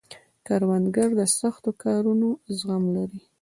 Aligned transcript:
کروندګر 0.47 1.09
د 1.19 1.21
سختو 1.37 1.69
کارونو 1.83 2.29
زغم 2.57 2.83
لري 2.95 3.19